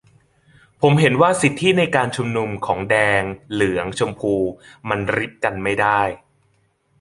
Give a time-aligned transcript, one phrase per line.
[0.81, 4.35] ผมเห็นว่าสิทธิในการชุมนุมของแดงเหลืองชมพู
[4.89, 6.01] มันริบกันไม่ได้